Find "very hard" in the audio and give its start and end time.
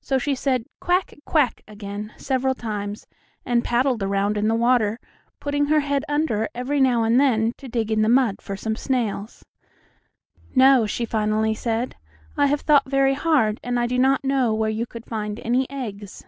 12.90-13.60